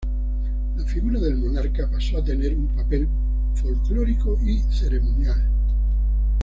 La 0.77 0.83
figura 0.83 1.19
del 1.19 1.35
monarca 1.37 1.87
pasó 1.87 2.17
a 2.17 2.23
tener 2.23 2.57
un 2.57 2.69
papel 2.69 3.07
folklórico 3.53 4.35
y 4.43 4.57
ceremonial. 4.71 5.47